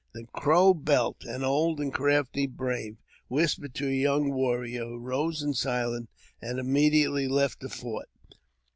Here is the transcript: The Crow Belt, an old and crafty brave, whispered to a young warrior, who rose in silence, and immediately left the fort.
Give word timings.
The 0.15 0.25
Crow 0.33 0.73
Belt, 0.73 1.17
an 1.25 1.43
old 1.43 1.79
and 1.79 1.93
crafty 1.93 2.47
brave, 2.47 2.97
whispered 3.27 3.75
to 3.75 3.87
a 3.87 3.91
young 3.91 4.31
warrior, 4.33 4.83
who 4.85 4.97
rose 4.97 5.43
in 5.43 5.53
silence, 5.53 6.07
and 6.41 6.57
immediately 6.57 7.27
left 7.27 7.59
the 7.59 7.69
fort. 7.69 8.09